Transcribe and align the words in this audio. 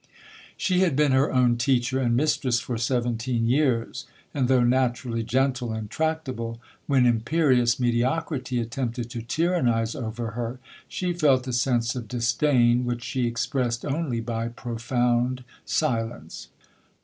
She 0.57 0.79
had 0.79 0.95
been 0.95 1.11
her 1.11 1.31
own 1.31 1.57
teacher 1.57 1.99
and 1.99 2.17
mistress 2.17 2.59
for 2.59 2.75
seventeen 2.75 3.45
years, 3.45 4.07
and 4.33 4.47
though 4.47 4.63
naturally 4.63 5.21
gentle 5.21 5.71
and 5.73 5.91
tractable, 5.91 6.59
when 6.87 7.05
imperious 7.05 7.79
mediocrity 7.79 8.59
attempted 8.59 9.11
to 9.11 9.21
tyrannize 9.21 9.93
over 9.93 10.31
her, 10.31 10.57
she 10.87 11.13
felt 11.13 11.47
a 11.47 11.53
sense 11.53 11.95
of 11.95 12.07
disdain 12.07 12.83
which 12.83 13.03
she 13.03 13.27
expressed 13.27 13.85
only 13.85 14.21
by 14.21 14.47
profound 14.47 15.43
silence. 15.65 16.47